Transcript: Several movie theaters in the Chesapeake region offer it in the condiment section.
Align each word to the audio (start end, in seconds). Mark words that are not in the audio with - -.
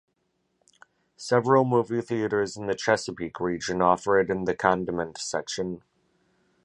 Several 1.15 1.63
movie 1.63 2.01
theaters 2.01 2.57
in 2.57 2.65
the 2.65 2.73
Chesapeake 2.73 3.39
region 3.39 3.83
offer 3.83 4.19
it 4.19 4.31
in 4.31 4.45
the 4.45 4.55
condiment 4.55 5.19
section. 5.19 5.83